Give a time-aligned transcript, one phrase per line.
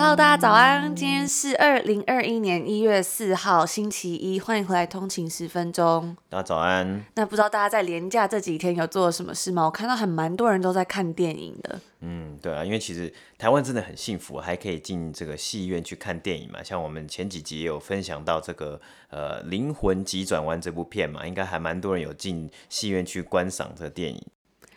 [0.00, 0.96] Hello，大家早安！
[0.96, 6.16] 今天是二零二一年一月四号，星期一，欢迎回来通勤十分钟。
[6.30, 7.04] 大家早安。
[7.16, 9.66] 那不知道大家在连假这几天有做了什么事吗？
[9.66, 11.78] 我看到很蛮多人都在看电影的。
[12.00, 16.62] 嗯，对啊，因为其实台湾真的很幸福，还可以进这个戏院去看电影嘛。
[16.62, 24.26] 像我们前几集也有分享到这个呃《灵魂急转弯》这部片嘛，应该还蛮多人有进戏院去观赏这个电影。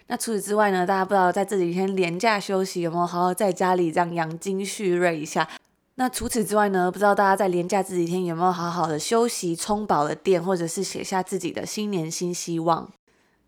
[0.07, 0.85] 那除此之外呢？
[0.85, 5.48] 大家不知道在这几天连假休息有没有好好在家里这样养精蓄锐一下？
[5.95, 6.91] 那除此之外呢？
[6.91, 12.89] 不知道大家在连假这几天有没有好好的休息、充饱了电，或者是写下自己的新年新希望？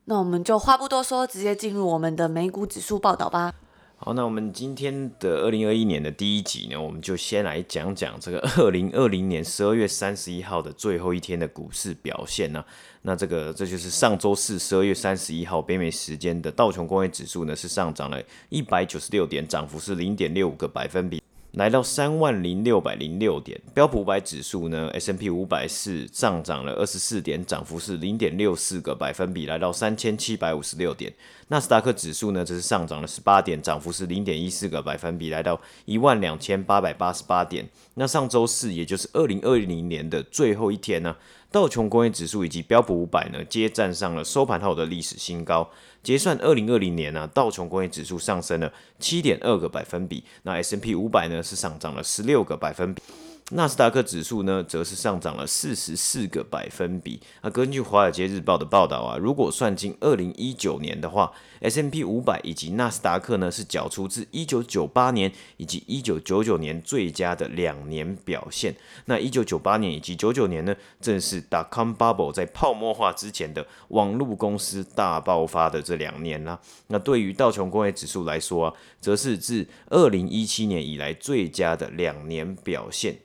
[0.06, 3.54] 那我们就话不多说，直接进入我们的美股指数报道吧。
[3.98, 12.64] 好，那我们今天的二零二一年的第一集呢，我们就先来讲讲这个 二零二零年十二月三十一号的最后一天的股市表现呢。
[13.04, 21.24] 那这个这就是上周四十二月三十一号北美时间的道琼工业指数呢，是上涨了一百九十六点，涨幅是零点六五个百分比。
[21.56, 31.14] 来到三万零六百零六点，标普五百指数呢，S&P 五百是上涨了二十四点，涨幅是零点六四个百分比，来到三千七百五十六点。
[31.48, 37.66] 纳斯达克指数呢，则是上涨了十八点，涨幅是零点一四个百分比，来到一万两千八百八十八点。
[37.94, 41.16] 那上周四，也就是二零二零年的最后一天呢，
[41.52, 45.70] 道琼工业指数以及标普五百呢，皆站上了收盘后的历史新高。
[46.06, 53.02] 结算二零二零年呢、道琼工业指数上升了七点二个百分比，那 snp 五百呢是上涨了十六个百分比。
[53.52, 57.22] 纳斯达克指数呢，则是上涨了四十四个百分比。
[57.44, 68.76] 那根据《华尔街日报》的报道啊，如果算进二零一九年的话，S M P 五百以及纳斯达克呢，是缴出自一九九八年以及一九九九年最佳的两年表现。
[69.06, 76.60] 那一九九八年以及九九年呢，正是 Dotcom Bubble 在泡沫化之前的网络公司大爆发的这两年啦。
[76.88, 83.16] 那对于道琼工业指数来说啊，则是自二零一七年以来最佳的两年表现。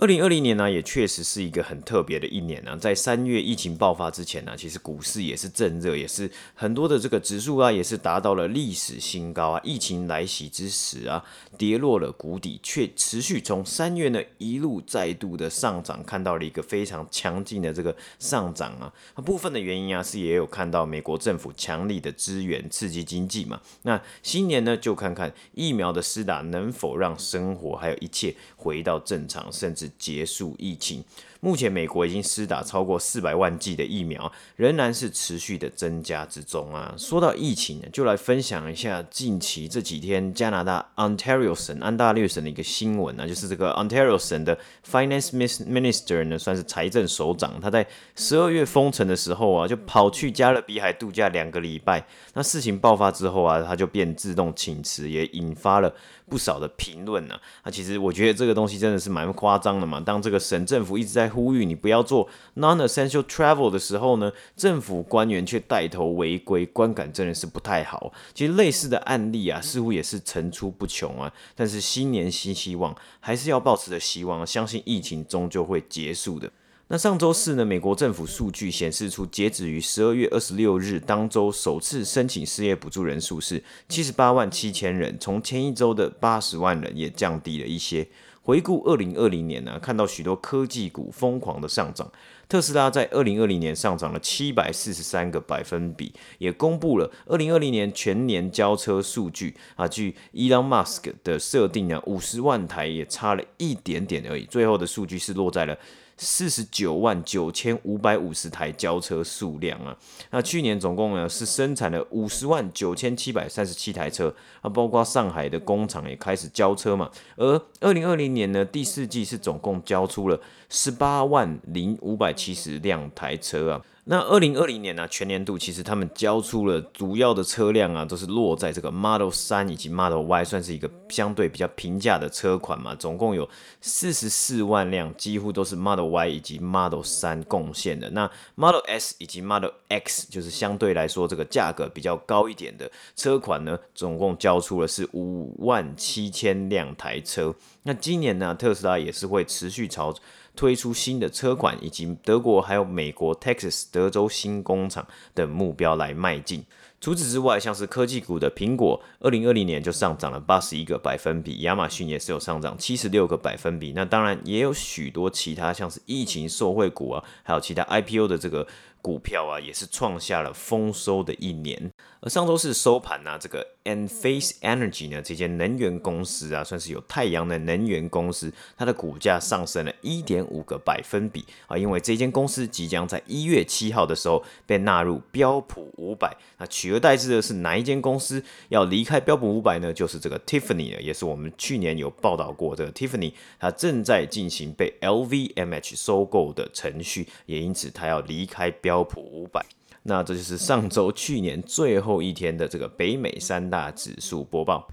[0.00, 2.74] 二零二零年呢，也确实是一个很特别的一年呢。
[2.78, 9.60] 在三月疫情爆发之前呢，其实股市也是正热，也是很多的这个指数啊，也是达到了历史新高啊。
[9.62, 11.22] 疫情来袭之时啊，
[11.58, 18.90] 跌落了谷底，却持续从三月呢一路再度的上涨，看到了一个非常强劲的这个上涨啊。
[19.16, 23.60] 部分的原因啊，是也有看到美国政府强力的支援刺激经济嘛。
[23.82, 29.89] 那新年呢，就看看疫苗的施打能否让生活还有一切回到正常，甚至。
[29.98, 31.04] 结束疫情。
[31.42, 36.94] 目前美国已经施打超过四百万剂的疫苗，仍然是持续的增加之中啊。
[36.98, 52.06] 说到疫情呢，就来分享一下近期这几天加拿大 Ontario 省安大略省的一个新闻啊，就是这个 Ontario 省的 Finance Minister 呢，算是财政首长，他在十二月封城的时候啊，就跑去加勒比海度假两个礼拜。
[52.34, 55.94] 那事情爆发之后啊，他就变自动请辞，也引发了
[56.30, 57.34] 不少的评论呢。
[57.64, 60.00] 那其实我觉得这个东西真的是蛮夸张的嘛。
[60.00, 68.12] 当这个省政府一直在呼吁你不要做 non-essential travel 的时候呢，政府官员却带头违规，观感真的是不太好。
[68.32, 71.32] 其实类似的案例啊，似乎也是层出不穷啊。
[71.56, 76.50] 但是新年新希望，还是要抱持着希望，相信疫情终究会结束的。
[76.92, 88.08] 那上周四呢，美国政府数据显示出，截止于十二月二十六日当周，首次申请失业补助人数是七十八万七千人，从前一周的八十万人也降低了一些。
[88.42, 92.10] 回顾二零二零年呢，看到许多科技股疯狂的上涨，
[92.48, 99.86] 特斯拉在二零二零年上涨了七百四十三个百分比，也公布了二零二零年全年交车数据啊。
[99.86, 105.78] 据 Elon Musk 的设定呢，五十万台也差了一点点而已，最后的数据是落在了。
[106.22, 109.96] 四十九万九千五百五十台交车数量啊，
[110.30, 120.38] 那去年总共呢是生产了五十万九千七百三十七台车啊，包括上海的工厂也开始交车嘛，而二零二零年呢第四季是总共交出了
[120.68, 123.80] 十八万零五百七十辆台车啊。
[124.10, 132.92] 那二零二零年呢、全年度其实他们交出了主要的车辆啊，都是落在这个 Model 三以及 Model Y，算是一个相对比较平价的车款嘛。
[132.96, 133.48] 总共有
[133.80, 138.10] 四十四万辆，几乎都是 Model Y 以及 Model 三贡献的。
[138.10, 147.54] 那 Model S 以及 Model X 就是相对来说这个价格比较高一点的车款呢，总共交出了是五万七千辆台车。
[147.84, 150.12] 那今年呢，特斯拉也是会持续朝
[150.60, 156.62] 推出新的车款，以及德国还有美国 Texas 德州新工厂的目标来迈进。
[157.00, 163.94] 除此之外，像是科技股的苹果，二零二零年就上涨了八十一个百分比，亚马逊也是有上涨七十六个百分比。
[163.96, 168.66] 那当然也有许多其他像是疫情受惠股啊，还有其他 IPO 的这个。
[169.02, 171.90] 股票啊，也是创下了丰收的一年。
[172.20, 186.36] 而上周四收盘呢、啊，这个 Enphase Energy 呢，这间能源公司啊，算是有太阳的能源公司，它的股价上升了一点五个百分比啊，因为这间公司即将在一月七号的时候被纳入标普五百。
[186.58, 189.92] 那取而代之的是哪一间公司要离开标普五百呢？
[189.92, 198.70] 就是这个 Tiffany 也是我们去年有报道过，这个 Tiffany 它正在进行被 LVMH 收购的程序，也因此它要离开。
[198.82, 199.64] 标普五百，
[200.04, 204.88] 那这就是上周去年最后一天的这个北美三大指数播报。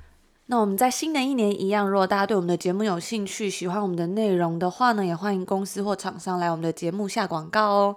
[0.47, 7.95] 那我们在新的一年一样，如果大家对我们的节目有兴趣，喜欢我们的内容的话呢，也欢迎公司或厂商来我们的节目下广告哦。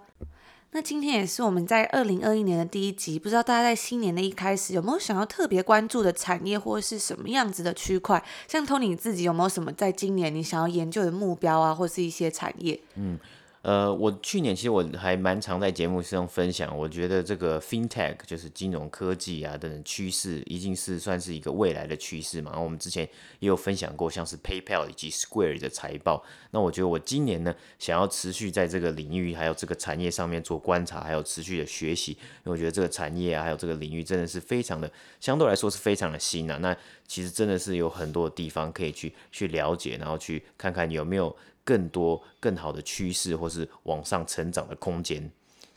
[0.72, 8.22] 那今天也是我们在二零二一年的第一集，不知道大家在新年的一开始有没有想要特别关注的产业或者是什么样子的区块？
[8.46, 12.80] 像 Tony 你自己有没有什么在今年你想要研究的目标啊，或是一些产业？
[12.94, 13.18] 嗯。
[13.62, 22.50] 呃，我去年其实我还蛮常在节目上分享，我觉得这个 FinTech 就是金融科技啊等等趋势，已经是算是一个未来的趋势嘛。
[22.52, 23.06] 然后我们之前
[23.38, 26.24] 也有分享过，像是 PayPal 以及 Square 的财报。
[26.52, 34.90] 那我觉得我今年呢，想要持续在这个领域还有这个产业上面做观察，还有持续的学习，因为我觉得这个产业啊，还有这个领域真的是非常的，
[35.20, 36.56] 相对来说是非常的新啊。
[36.62, 36.74] 那
[37.06, 41.36] 其实真的是有很多地方可以去去了解，然后去看看有没有。
[41.70, 45.30] 更多更好的趋势，或是往上成长的空间。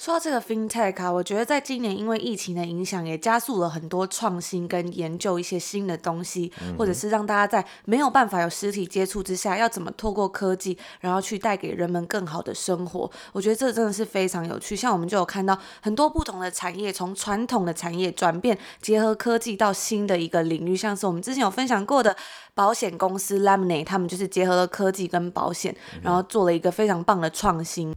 [0.04, 13.10] 说到这个 FinTech 啊，我觉得在今年因为疫情的影响，也加速了很多创新跟研究一些新的东西，嗯、或者是让大家在没有办法有实体接触之下，要怎么透过科技，然后去带给人们更好的生活。
[13.32, 14.76] 我觉得这真的是非常有趣。
[14.76, 22.14] 像我们就有看到很多不同的产业，从传统的产业转变，结合科技到新的一个领域，像是我们之前有分享过的
[22.54, 27.96] 保险公司 Lemonade，他们就是结合了科技跟保险，然后做了一个非常棒的创新。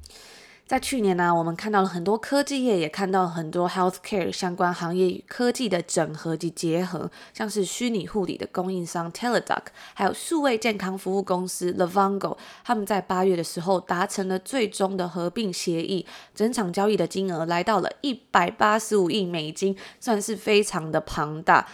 [0.67, 9.63] 在去年呢、我们看到了很多科技业，也看到了很多 healthcare 相关行业与科技的整合及结合，像是虚拟护理的供应商 Teladoc，
[9.95, 16.05] 还有数位健康服务公司 Livongo，他们在八月的时候达成了最终的合并协议，
[16.35, 21.69] 整场交易的金额来到了一百八十五亿美金，算是非常的庞大。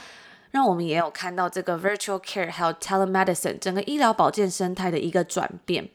[0.51, 5.89] 让我们也有看到这个 virtual care 还有 telemedicine 整个医疗保健生态的一个转变。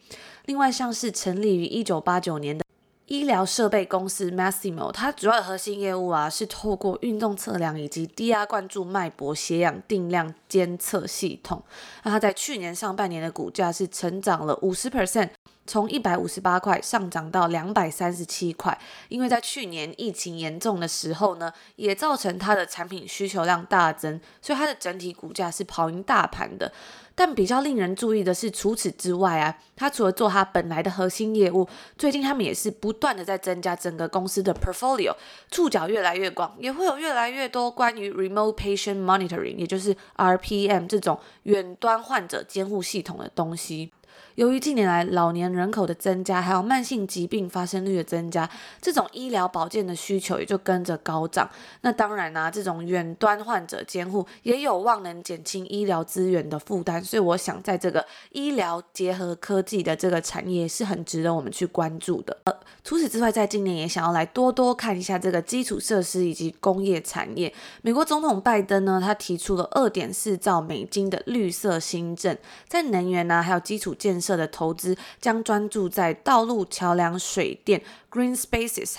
[0.46, 2.66] 另外，像是成立于一九八九年的
[3.08, 11.64] 医疗设备公司 Masimo，它主要的核心业务啊是透过运动测量以及低压灌注脉搏血氧定量监测系统。
[12.04, 15.30] 那它在去年上半年的股价是成长了五十 percent，
[15.68, 18.76] 从一百五十八块上涨到两百三十七块。
[19.10, 26.72] 因为在去年疫情严重的时候呢，也造成它的产品需求量大增，所以它的整体股价是跑赢大盘的。
[27.20, 31.68] 但比较令人注意的是，除此之外啊，它除了做它本来的核心业务，
[31.98, 35.12] 最近他们也是不断的在增加整个公司的 portfolio，
[35.50, 43.92] 触角越来越广，也会有越来越多关于 remote patient monitoring，也就是 RPM 这种远端患者监护系统的东西。
[44.38, 48.48] 由于近年来老年人口的增加，还有慢性疾病发生率的增加，
[48.80, 51.50] 这种医疗保健的需求也就跟着高涨。
[51.82, 57.04] 那当然啦、这种远端患者监护也有望能减轻医疗资源的负担。
[57.04, 62.38] 所以我想，在这个医疗结合科技的这个产业是很值得我们去关注的。
[62.44, 62.54] 呃，
[62.84, 67.52] 除此之外，在今年也想要来多多看一下这个基础设施以及工业产业。
[67.82, 74.27] 美国总统拜登呢，他提出了二点四兆美金的绿色新政，在能源呢、啊，还有基础建设。
[74.28, 77.82] 设的投资将专注在道路、桥梁、水电、
[78.12, 78.96] Green Spaces、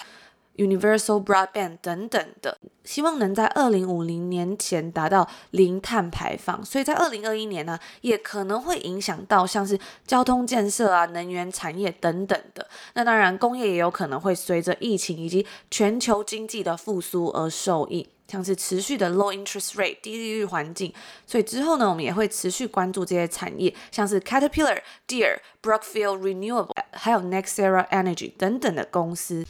[0.56, 6.64] Universal Broadband 等等的，希望能在二零五零年前达到零碳排放。
[6.64, 12.66] 所以在二零二一年呢，也可能会影响到像是交通建设啊、能源产业等等的。
[12.94, 18.08] 那当然，工业也有可能会随着疫情以及全球经济的复苏而受益。
[18.28, 20.92] 像是持续的 low interest rate 低利率环境，
[21.26, 29.47] 所以之后呢，我们也会持续关注这些产业，像是 Caterpillar、Deer、Brookfield Renewable 还有 NextEra Energy 等等的公司。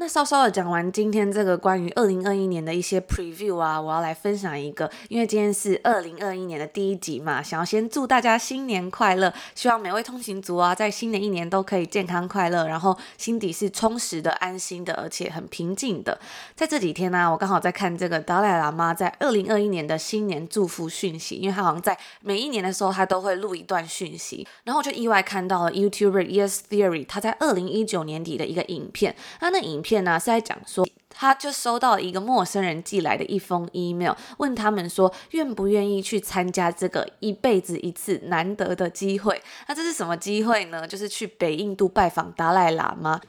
[0.00, 16.18] 那稍稍的讲完今天这个关于二零二一年的一些 preview 啊，我要来分享一个，因为今天是二零二一年的第一集嘛，想要先祝大家新年快乐，希望每位通勤族啊，在新的一年都可以健康快乐，然后心底是充实的、安心的，而且很平静的。
[16.56, 29.89] 在这几天呢、我刚好在看这个达赖喇嘛在二零二一年的新年祝福讯息，因为他好像在每一年的时候他都会录一段讯息，然后我就意外看到了 YouTuber Yes Theory 他在二零一九年底的一个影片，他那影片。
[29.90, 39.42] 片呢是在讲说，他就收到一个陌生人寄来的一封 email，问他们说愿不愿意去参加这个一辈子一次难得的机会。
[39.66, 40.86] 那这是什么机会呢？
[40.86, 43.20] 就是去北印度拜访达赖喇嘛。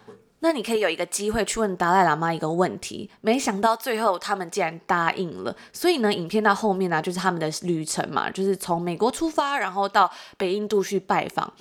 [0.43, 3.09] 那你可以有一个机会去问达赖喇嘛一个问题。
[3.21, 5.55] 没想到最后他们竟然答应了。
[5.73, 11.51] 所以呢，影片到后面呢，就是他们的旅程嘛，就是从美国出发，然后到北印度去拜访。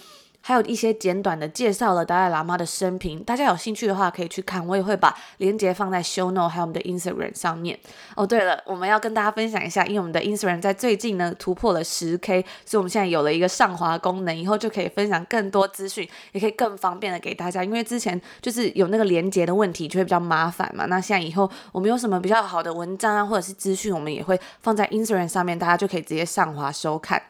[0.43, 7.79] 还有一些简短的介绍了达赖喇嘛的生平，大家有兴趣的话可以去看，我也会把链接放在 show note 还有我们的 Instagram 上面。
[8.17, 17.63] 哦，对了，我们要跟大家分享一下，因为我们的 Instagram 在最近呢突破了十 K，所以我们现在有了一个上滑功能，以后就可以分享更多资讯，也可以更方便的给大家。
[17.63, 20.87] 因为之前就是有那个连接的问题，就会比较麻烦嘛。
[20.87, 27.23] 那现在以后我们有什么比较好的文章啊，或者是资讯，我们也会放在 Instagram 上面，大家就可以直接上滑收看。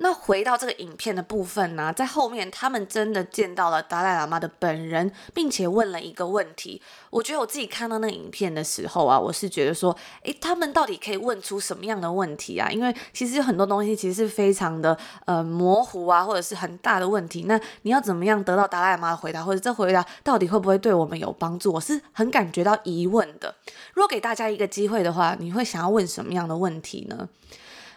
[0.00, 6.80] 那回到这个影片的部分呢，在后面他们真的见到了达赖喇嘛的本人，并且问了一个问题。
[7.10, 12.70] 我觉得我自己看到那个影片的时候啊，我是觉得说，诶，他们到底可以问出什么样的问题啊？
[12.70, 17.44] 因为其实有很多东西其实是非常的呃模糊啊，或者是很大的问题。
[17.48, 21.72] 那你要怎么样得到达赖喇嘛的回答，或者这回答到底会不会对我们有帮助？
[21.72, 23.52] 我是很感觉到疑问的。
[23.94, 27.28] 如果给大家一个机会的话，你会想要问什么样的问题呢？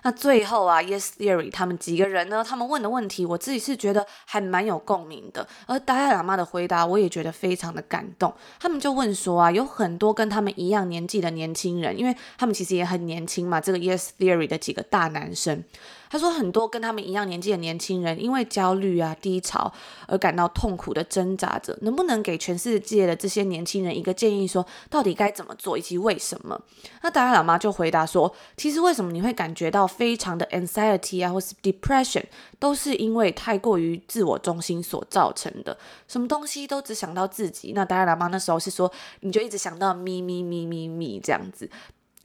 [0.03, 2.43] 那最后啊，Yes Theory 他们几个人呢？
[2.43, 5.47] 他们问的问题，我自己是觉得还蛮有共鸣的。
[5.67, 8.33] 而达赖喇嘛的回答，我也觉得非常的感动。
[8.59, 13.61] 他们就问说啊，有很多跟他们一样年纪的年轻人，因为他们其实也很年轻嘛。
[13.61, 15.63] 这个 Yes Theory 的几个大男生。
[16.11, 19.71] 他说，很多跟他们一样年纪的年轻人，因为焦虑啊、低潮
[20.07, 26.61] 而感到痛苦的挣扎着，能不能给全世界的这些年轻人一个建议，说到底该怎么做以及为什么？
[27.01, 32.25] 那达赖喇嘛就回答说，其实为什么你会感觉到非常的 anxiety 啊，或是 depression，
[32.59, 35.77] 都是因为太过于自我中心所造成的，
[36.09, 37.71] 什么东西都只想到自己。
[37.73, 38.91] 那达赖喇嘛那时候是说，
[39.21, 41.69] 你就一直想到咪咪咪咪咪这样子。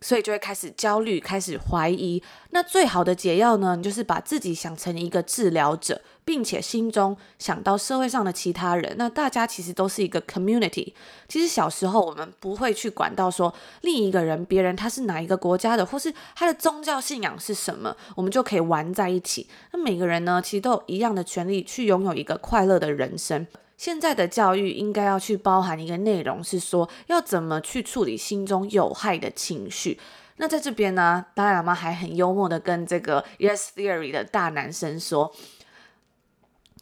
[0.00, 2.22] 所以就会开始焦虑，开始怀疑。
[2.50, 8.94] 那最好的解药呢，你就是把自己想成一个治疗者，并且心中想到社会上的其他人。
[8.98, 10.92] 那大家其实都是一个 community。
[11.28, 19.46] 其实小时候我们不会去管到说另一个人，别人他是哪一个国家的，或是他的宗教信仰是什么，我们就可以玩在一起。
[19.72, 23.46] 那每个人呢，其实都有一样的权利去拥有一个快乐的人生。
[23.76, 30.00] 现在的教育应该要去包含一个内容，是说要怎么去处理心中有害的情绪。
[30.38, 35.32] 那在这边呢，达赖喇嘛还很幽默的跟这个 Yes Theory 的大男生说，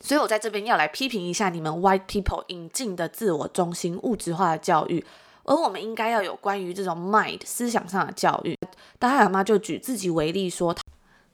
[0.01, 5.05] 所以我在这边要来批评一下你们 White People 引进的自我中心物质化的教育，
[5.45, 8.59] 而我们应该要有关于这种 Mind 思想上的教育。
[8.99, 10.75] 达赖喇嘛就举自己为例说。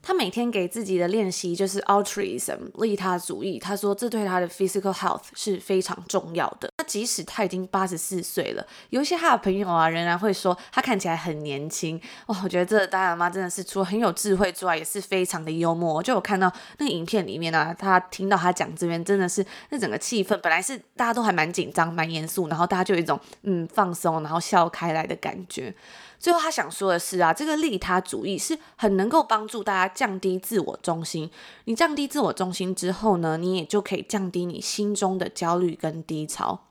[0.02, 3.58] 他每天给自己的练习就是 altruism 利他主义。
[3.58, 6.72] 他说这对他的 physical health 是非常重要的。
[6.78, 12.00] 那即使他已经八十四岁了，有一些他的朋友啊，仍然会说他看起来很年轻。
[12.26, 16.02] 哇，我觉得这达赖喇嘛真的是除了很有智慧之外，也是非常的幽默。
[16.02, 25.74] 就我看到那个影片里面啊，他听到他讲这边，真的是那整个气氛本来是大家都还蛮紧张、蛮严肃，然后大家就有一种嗯放松，然后笑开来的感觉。
[26.20, 31.30] 最后他想说的是啊，这个利他主义是很能够帮助大家降低自我中心。
[31.64, 36.66] 你降低自我中心之后呢，你也就可以降低你心中的焦虑跟低潮。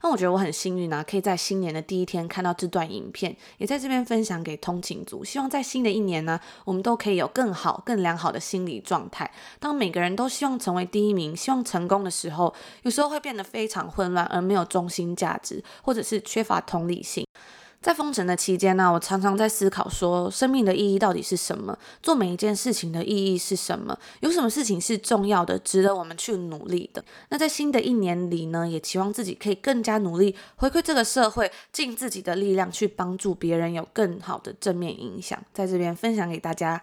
[0.00, 5.24] 那我觉得我很幸运啊，可以在新年的第一天看到这段影片，也在这边分享给通勤族。
[5.24, 9.30] 希望在新的一年呢，我们都可以有更好、更良好的心理状态。
[9.58, 12.54] 当每个人都希望成为第一名、希望成功的时候，
[12.84, 17.26] 有时候会变得非常混乱，而没有中心价值，或者是缺乏同理心。
[17.80, 21.78] 在封城的期间呢，我常常在思考说，生命的意义到底是什么？
[22.02, 23.96] 做每一件事情的意义是什么？
[24.20, 27.04] 有什么事情是重要的，值得我们去努力的？
[27.28, 35.40] 那在新的一年里呢，也期望自己可以更加努力，回馈这个社会，尽自己的力量去帮助别人，有更好的正面影响。
[35.54, 36.82] 在这边分享给大家。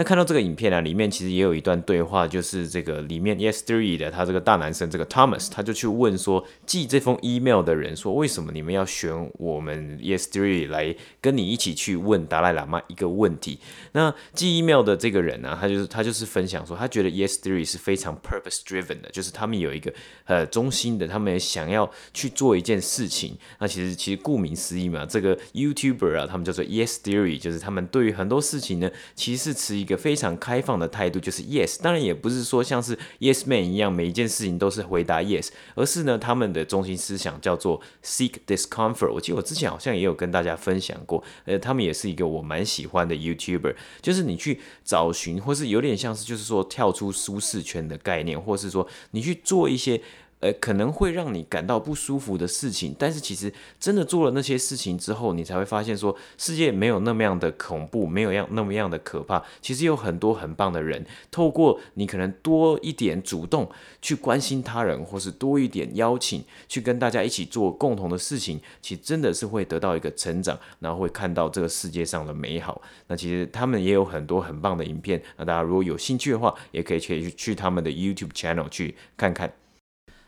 [0.00, 13.58] 那看到这个影片啊，里面其实也有一段对话，就是这个里面 Yes3 的他这个大男生这个 Thomas，他就去问说寄这封 email 的人说，为什么你们要选我们 Yes3 来跟你一起去问达赖喇嘛一个问题？
[13.92, 19.92] 那寄 email 的这个人呢、他就是他就是分享说，他觉得 Yes3 是非常 purpose driven 的，就是他们有一个
[20.24, 23.36] 呃中心的，他们也想要去做一件事情。
[23.58, 31.82] 那其实其实顾名思义嘛，这个 YouTuber 啊，他们叫做 Yes3，就是他们对于很多事情呢，其实是持一一个非常开放的态度，就是 Yes。
[31.82, 39.12] 当然也不是说像是 Yes Man 一样，每一件事情都是回答 Yes，而是呢，他们的中心思想叫做 Seek Discomfort。
[39.12, 50.00] 我记得我之前好像也有跟大家分享过，呃，他们也是一个我蛮喜欢的 YouTuber，就是你去找寻，或是有点像是就是说跳出舒适圈的概念，或是说你去做一些。
[50.40, 59.42] 呃，可能会让你感到不舒服的事情，但是其实真的做了那些事情之后，你才会发现说，世界没有那么样的恐怖，没有样那么样的可怕。
[59.60, 63.70] 其实有很多很棒的人，透过你可能多一点主动
[64.00, 72.80] 去关心他人，或是多一点邀请去跟大家一起做共同的事情，其实真的是会得到一个成长，然后会看到这个世界上的美好。
[73.08, 79.52] 那其实他们也有很多很棒的影片，那大家如果有兴趣的话，也可以去去他们的 YouTube channel 去看看。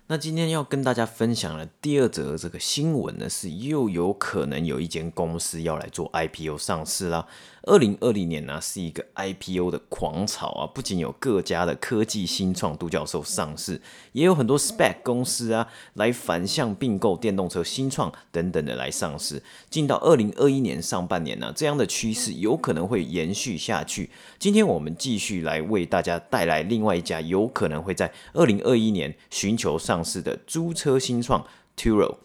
[0.09, 7.26] 那今天要跟大家分享的第二则这个新闻呢，是又有可能有一间公司要来做 IPO 上市啦。
[7.64, 10.66] 二零二零年呢、是一个 IPO 的狂潮啊！
[10.66, 13.80] 不仅有各家的科技新创独角兽上市，
[14.11, 19.40] 也有很多 SPAC 公司啊来反向并购电动车新创等等的来上市。
[19.71, 24.11] 进到二零二一年上半年呢、这样的趋势有可能会延续下去。
[24.40, 31.46] 今天我们继续来为大家带来另外一家有可能会在二零二一年寻求上上市的租车新创
[31.76, 32.16] Turo。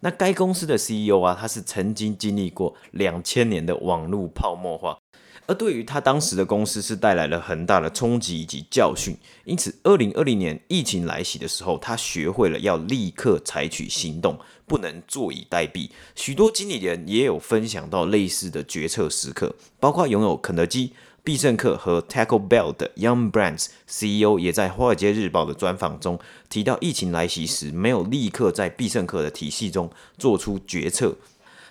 [0.00, 4.98] 那该公司的 CEO 啊，他是曾经经历过两千年的网络泡沫化，
[5.46, 9.16] 而对于他当时的公司是带来了很大的冲击以及教训。
[9.46, 15.88] 因此，二零二零年疫情来袭的时候，他学会了要立刻采取行动，不能坐以待毙。
[16.14, 20.92] 许多经理人也有分享到类似的决策时刻，包括拥有肯德基。
[21.24, 31.16] 必胜客和 Taco Bell 的 Young Brands CEO 也在《华尔街日报》的专访中提到，疫情来袭时没有立刻在必胜客的体系中做出决策。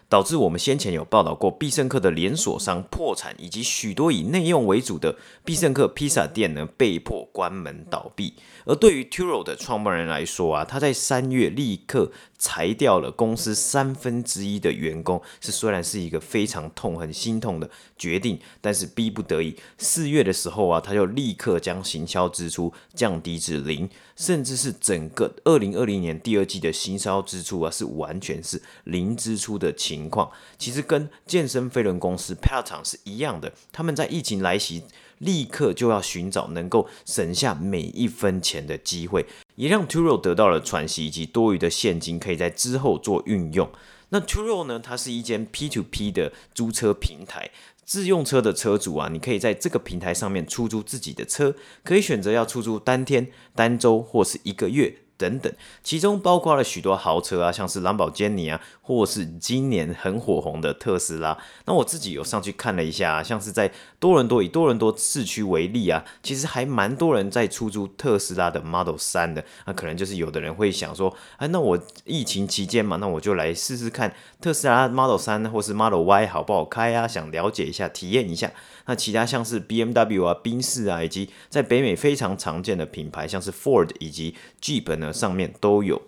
[0.09, 8.35] 导致我们先前有报道过，必胜客的连锁商破产，以及许多以内用为主的必胜客披萨店呢被迫关门倒闭。
[8.65, 12.11] 而对于 Turo 的创办人来说啊，他在三月立刻
[12.43, 19.55] 裁掉了公司三分之一的员工，是虽然是一个非常痛、很心痛的决定，但是逼不得已。
[19.77, 23.89] 四月的时候啊，他就立刻将行销支出降低至零。
[24.15, 30.29] 甚至是整个二零二零年第二季的行销支出啊，是完全是零支出的情况。
[30.59, 34.83] 其实跟健身飞轮公司 Peloton 是一样的，他们在疫情来袭，
[35.17, 43.69] 立刻就要寻找能够省下每一分钱的机会，也让 Turo 得到了喘息以及多余的现金，可以在之后做运用。
[44.09, 47.51] 那 Turo 呢，它是一间 P2P 的租车平台。
[47.85, 54.97] 自用车的车主啊，你可以在这个平台上面出租自己的车，可以选择要出租当天、单周或是一个月。
[55.15, 61.37] 等等，其中包括了许多豪车啊，像是兰博基尼啊，或是今年很火红的特斯拉。
[61.65, 69.45] 那我自己有上去看了一下，像是在多伦多，以多伦多市区为例啊，其实还蛮多人在出租特斯拉的 Model 3的。
[69.65, 77.07] 那可能就是有的人会想说，哎，那我疫情期间嘛，那我就来试试看特斯拉 Model 3或是 Model Y 好不好开啊？
[77.07, 78.51] 想了解一下，体验一下。
[78.85, 86.01] 那其他像是 BMW 啊、宾士啊，以及在北美非常常见的品牌，像是 Ford 以及 Jeep 呢，上面都有。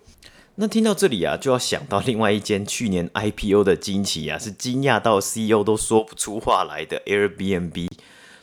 [0.58, 7.88] 那听到这里啊，就要想到另外一间去年 IPO 的惊奇啊，是惊讶到 CEO 都说不出话来的 Airbnb。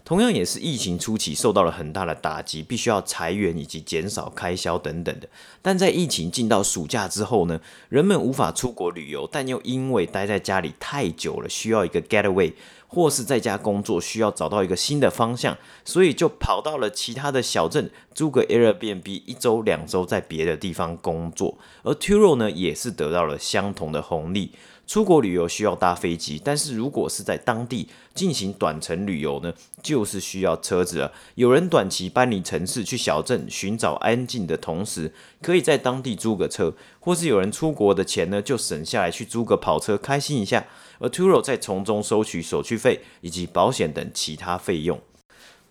[0.06, 5.28] 同样也是疫情初期受到了很大的打击，必须要裁员以及减少开销等等的。
[5.64, 12.54] 但在疫情进到暑假之后呢，人们无法出国旅游，但又因为待在家里太久了，需要一个 getaway，
[12.94, 21.58] 或是在家工作需要找到一个新的方向，所以就跑到了其他的小镇租个 Airbnb，一周两周在别的地方工作。
[21.82, 24.52] 而 Turo 呢，也是得到了相同的红利。
[24.86, 31.12] 出国旅游需要搭飞机，但是如果是在当地进行短程旅游呢，就是需要车子了。
[31.36, 40.66] 有人短期搬离城市去小镇寻找安静的同时，可以在当地租个车，或是有人出国的钱呢，就省下来去租个跑车开心一下。
[41.00, 45.02] 而 Turo 在从中收取手续费以及保险等其他费用，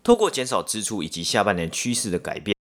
[0.03, 2.55] 透过减少支出以及下半年趋势的改变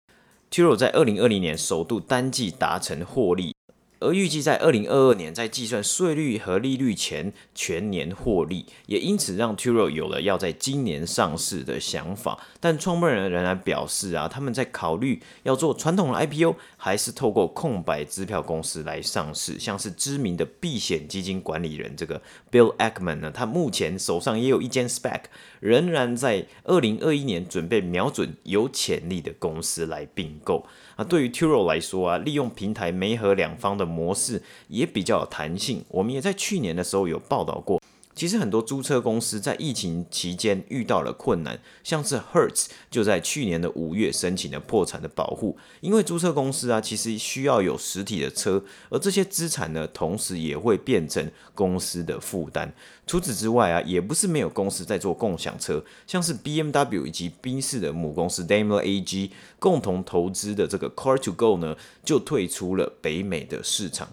[0.51, 3.55] ，Turo 在二零二零年首度单季达成获利。
[4.03, 12.39] 而预计在二零二二年在计算税率和利率前全年获利，也因此让 Turo 有了要在今年上市的想法。
[12.61, 19.59] 但创办人仍然表示啊，他们在考虑要做传统的 IPO，还是透过空白支票公司来上市。
[19.59, 25.23] 像是知名的避险基金管理人这个 Bill Ackman 呢，他目前手上也有一间 Spec，
[25.61, 30.67] 仍然在二零二一年准备瞄准有潜力的公司来并购。
[30.97, 35.85] 啊，对于 Turo 来说啊，利用平台媒合两方的模式也比较有弹性。
[35.89, 37.81] 我们也在去年的时候有报道过。
[38.15, 52.73] 其实很多租车公司在疫情期间遇到了困难，像是 Hertz 就在去年的五月申请了破产的保护，因为租车公司啊，其实需要有实体的车，而这些资产呢，同时也会变成公司的负担。
[53.07, 64.09] 除此之外啊，也不是没有公司在做共享车，像是 BMW 以及宾士的母公司 Daimler AG 共同投资的这个 Car2Go 呢，就退出了北美的市场。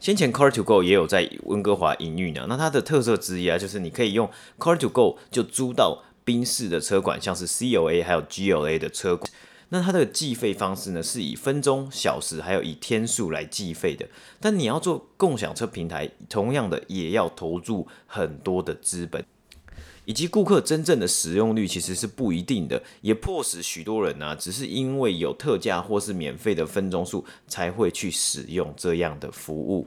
[0.00, 9.30] 先前 Car2Go 也有在温哥华营运呢，那它的特色之一啊，就是你可以用 Car2Go 就租到宾士的车管，像是 C O A 还有 GLA 的车管。
[9.68, 14.08] 那它的计费方式呢，是以分钟、小时还有以天数来计费的。
[14.40, 19.22] 但你要做共享车平台，同样的也要投注很多的资本。
[20.04, 29.86] 以及顾客真正的使用率其实是不一定的，也迫使许多人呢、只是因为有特价或是免费的分钟数才会去使用这样的服务。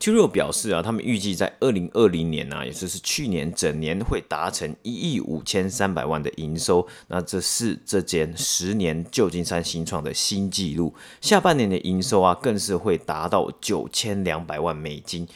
[0.00, 10.94] Turo 表示啊，他们预计在二零二零年呢、啊，也就是去年整年会达成一亿五千三百万的营收，那这是这间十年旧金山新创的新纪录。
[11.20, 15.26] 下半年的营收啊，更是会达到九千两百万美金。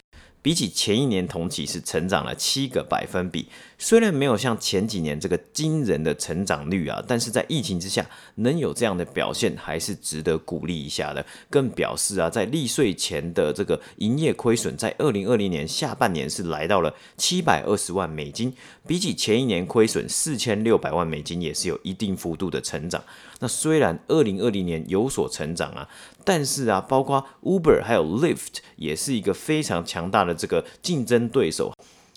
[0.41, 3.47] 比起前一年同期是成长了七个百分比，
[3.83, 11.27] 虽然没有像前几年这个惊人的成长率啊，但是在疫情之下能有这样的表现还是值得鼓励一下的。
[11.51, 18.55] 更表示啊，在利税前的这个营业亏损，在二零二零年下半年是来到了七百二十万美金，
[18.87, 23.03] 比起前一年亏损四千六百万美金也是有一定幅度的成长。
[23.41, 25.89] 那虽然二零二零年有所成长啊，
[26.25, 31.75] 但是啊，包括 Uber 还有 Lyft 也是一个非常强大的这个竞争对手，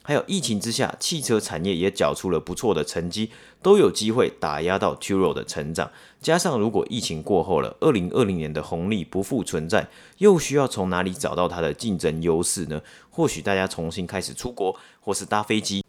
[0.07, 3.31] 还有疫情之下，汽车产业也缴出了不错的成绩，
[3.63, 5.89] 都有机会打压到 Turo 的成长。
[6.21, 9.87] 加上如果疫情过后了，二零二零年的红利不复存在，
[10.19, 12.79] 又需要从哪里找到它的竞争优势呢？
[13.09, 15.84] 或许大家重新开始出国，或是搭飞机。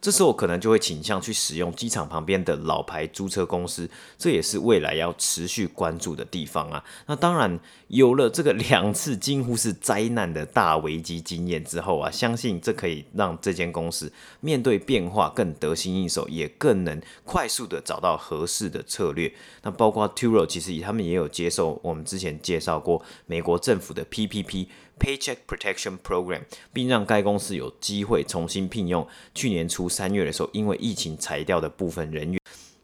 [0.00, 6.84] 这时候可能就会倾向去使用机场旁边的老牌租车公司，这也是未来要持续关注的地方啊。
[7.06, 19.32] 那当然有了这个两次几乎是灾难的大危机经验之后啊，相信这可以让这间公司面对变化更得心应手，也更能快速的找到合适的策略。
[19.62, 24.66] 那包括 Turo 其实他们也有接受我们之前介绍过美国政府的 PPP。
[24.98, 32.40] Paycheck Protection Program，并让该公司有机会重新聘用去年初三月的时候因为疫情裁掉的部分人员。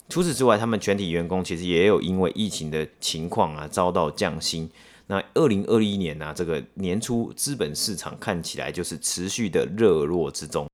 [0.09, 4.71] 除此之外，他们全体员工其实也有因为疫情的情况啊遭到降薪。
[5.07, 10.67] 那二零二一年呢、这个年初资本市场看起来就是持续的热络之中。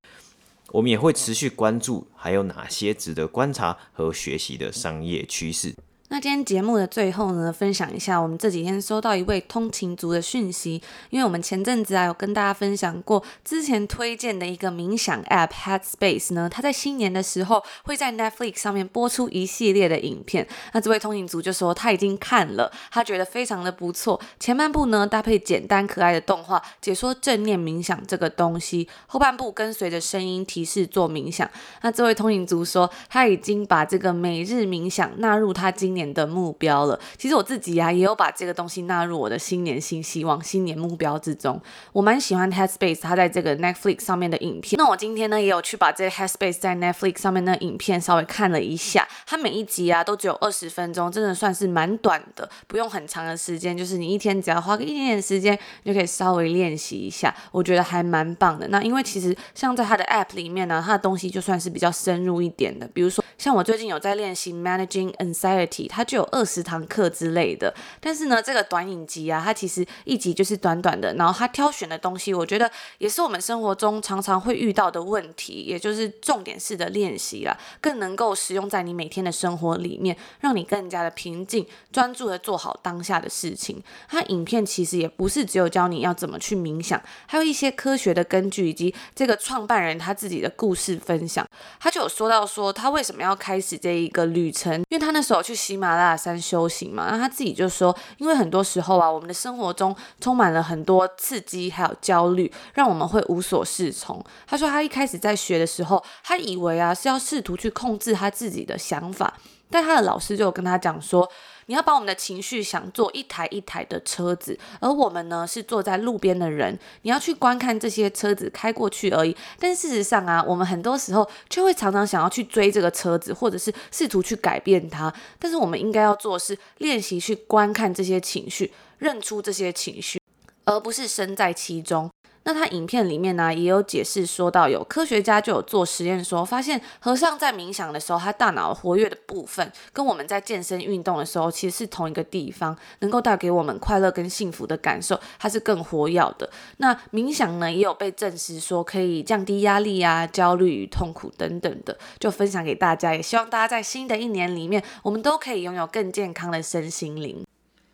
[0.71, 5.73] 我们也会持续关注还有哪些值得观察和学习的商业趋势。
[6.11, 20.47] 那今天节目的最后呢，分享一下我们这几天收到一位通勤族的讯息，因为我们前阵子啊有跟大家分享过之前推荐的一个冥想 App Headspace 呢，它在新年的时候会在 Netflix 上面播出一系列的影片。
[20.73, 24.19] 那这位通勤族就说他已经看了，他觉得非常的不错。
[24.39, 31.47] 前半部呢搭配简单可爱的动画解说正念冥想这个东西，后半部跟随着声音提示做冥想。
[31.83, 36.97] 那这位通勤族说他已经把这个每日冥想纳入他今年年的目标了。
[37.17, 41.61] 其实我自己呀、也有把这个东西纳入我的新年新希望、新年目标之中。
[41.91, 44.77] 我蛮喜欢 Headspace 它在这个 Netflix 上面的影片。
[44.77, 49.05] 那我今天呢，也有去把这 Headspace 在 Netflix 上面的影片稍微看了一下。
[49.27, 53.77] 它每一集啊，都只有二十分钟，真的算是蛮短的，不用很长的时间。
[53.77, 57.35] 就是你一天只要花个一点点时间，就可以稍微练习一下。
[57.51, 58.67] 我觉得还蛮棒的。
[58.69, 65.88] 那因为其实像在它的 App 里面呢，它的东西就算是比较深入一点的，比如说像我最近有在练习 Managing Anxiety。
[65.89, 83.81] 它就有二十堂课之类的，但是呢，这个短影集啊，它其实一集就是短短的，然后它挑选的东西，我觉得也是我们生活中常常会遇到的问题，也就是重点式的练习啦，更能够使用在你每天的生活里面，让你更加的平静、专注的做好当下的事情。
[84.07, 91.43] 它影片其实也不是只有教你要怎么去冥想，还有一些科学的根据以及这个创办人他自己的故事分享。
[91.79, 95.78] 他就有说到说他为什么要开始这一个旅程，因为他那时候去西。
[95.79, 97.07] 马拉雅山修行嘛。
[97.09, 104.23] 那他自己就说，因为很多时候啊，我们的生活中充满了很多刺激，还有焦虑，让我们会无所适从。
[104.45, 109.33] 他说他一开始在学的时候，他以为啊是要试图去控制他自己的想法，
[109.69, 111.27] 但他的老师就跟他讲说。
[111.69, 119.37] 你要把我们的情绪想做一台一台的车子，而我们呢是坐在路边的人，你要去观看这些车子开过去而已。
[119.59, 125.13] 但事实上啊，我们很多时候却会常常想要去追这个车子，或者是试图去改变它。
[125.37, 130.19] 但是我们应该要做的是练习去观看这些情绪，认出这些情绪，
[130.65, 132.09] 而不是身在其中。
[132.43, 146.49] 那他影片里面呢，也有解释说到，有科学家就有做实验说，发现和尚在冥想的时候，他大脑活跃的部分跟我们在健身运动的时候其实是同一个地方，能够带给我们快乐跟幸福的感受，它是更活跃的。
[146.77, 157.45] 那冥想呢，也有被证实说可以降低压力啊、焦虑与痛苦等等的，就分享给大家，也希望大家在新的一年里面，我们都可以拥有更健康的身心灵。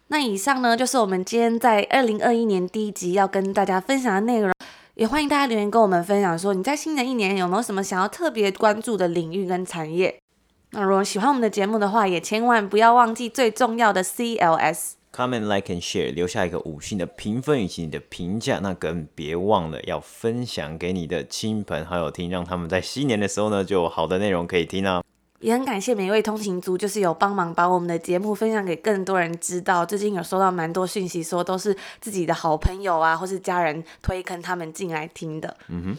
[0.07, 4.53] 那以上呢，就是我们今天在二零二一年第一集要跟大家分享的内容，
[4.93, 10.15] 也欢迎大家留言跟我们分享，说你在新的一年有没有什么想要特别关注的领域跟产业。
[10.71, 25.01] 那如果喜欢我们的节目的话，也千万不要忘记最重要的 CLS，Comment Like and Share，留下一个五星的评分以及你的评价，那更别忘了要分享给你的亲朋好友听，让他们在新年的时候呢，就有好的内容可以听啊。
[25.45, 29.85] 也很感谢每一位通勤族，就是有帮忙把我们的节目分享给更多人知道。
[29.85, 35.55] 最近有收到蛮多讯息，说都是自己的好朋友啊，或是家人推坑他们进来听的。
[35.67, 35.97] 嗯哼，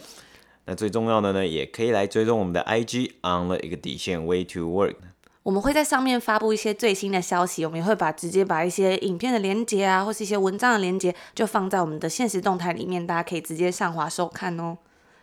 [0.65, 4.95] 那最重要的呢，也可以来追踪我们的 IG on the 一个底线 way to work。
[5.43, 14.77] 我们会在上面发布一些最新的消息，我们也会把直接把一些影片的连接啊，或是一些文章的连接，就放在我们的现实动态里面，大家可以直接上滑收看哦。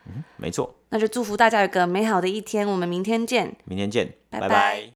[0.06, 0.74] 嗯，没错。
[0.90, 3.56] 那就祝福大家有个美好的一天，我们明天见。
[3.64, 4.48] 明天见，拜拜。
[4.48, 4.93] 拜拜。